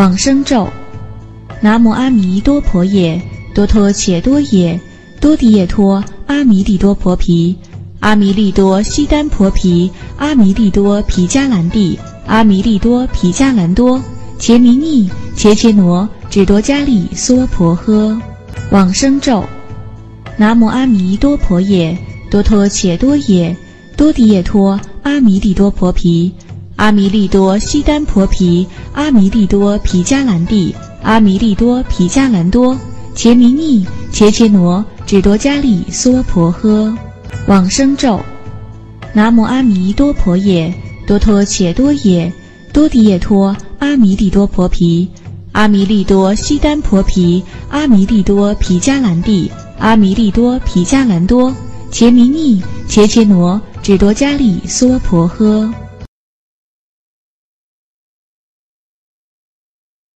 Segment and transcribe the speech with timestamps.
[0.00, 0.66] 往生咒：
[1.60, 3.20] 南无阿弥多婆耶，
[3.54, 4.80] 多托且多耶，
[5.20, 7.54] 多迪耶托阿弥利多婆毗，
[8.00, 14.00] 阿弥利多悉耽婆毗，阿弥利多毗迦兰帝，阿弥利多毗迦兰多，
[14.38, 18.18] 伽弥尼，切切挪，智多迦利娑婆诃。
[18.70, 19.44] 往生咒：
[20.38, 21.94] 南无阿弥多婆夜，
[22.30, 23.54] 多托且多耶，
[23.98, 26.32] 多迪耶托阿弥利多婆毗。
[26.80, 32.74] 阿弥利多悉丹婆毗，阿弥利多毗迦兰帝，阿弥利多毗迦兰多，
[33.14, 36.90] 伽弥尼，切切挪，只多迦利娑婆诃。
[37.46, 38.18] 往生咒：
[39.12, 40.72] 南无阿弥多婆耶，
[41.06, 42.32] 多托且多耶，
[42.72, 45.06] 多迪耶托阿弥利多婆毗，
[45.52, 51.54] 阿弥利多悉丹婆毗，阿弥利多毗迦兰帝，阿弥利多毗迦兰多，
[51.90, 55.70] 伽弥尼，切切挪，只多迦利娑婆诃。